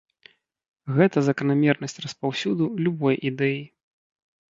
Гэта 0.99 1.17
заканамернасць 1.27 1.95
распаўсюду 2.05 2.63
любой 2.87 3.15
ідэі. 3.31 3.61